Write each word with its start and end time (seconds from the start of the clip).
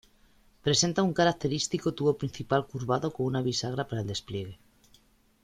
Presenta 0.65 1.03
un 1.03 1.13
característico 1.13 1.93
tubo 1.93 2.17
principal 2.17 2.65
curvado 2.65 3.13
con 3.13 3.27
una 3.27 3.43
bisagra 3.43 3.87
para 3.87 4.01
el 4.01 4.07
despliegue. 4.07 4.57